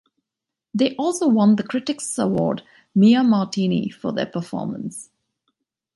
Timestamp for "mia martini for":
2.95-4.11